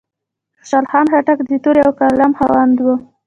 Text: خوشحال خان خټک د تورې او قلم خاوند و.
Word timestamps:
خوشحال 0.59 0.85
خان 0.91 1.05
خټک 1.11 1.37
د 1.49 1.51
تورې 1.63 1.81
او 1.85 1.91
قلم 1.99 2.31
خاوند 2.39 2.77
و. 2.81 2.85